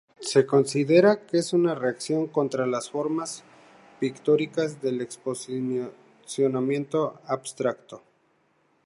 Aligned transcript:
Se 0.19 0.47
considera 0.47 1.27
que 1.27 1.37
es 1.37 1.53
una 1.53 1.75
reacción 1.75 2.25
contra 2.25 2.65
las 2.65 2.89
formas 2.89 3.43
pictóricas 3.99 4.81
del 4.81 4.99
expresionismo 4.99 5.91
abstracto. 7.27 8.01